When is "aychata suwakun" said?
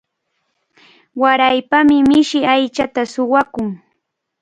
2.53-3.69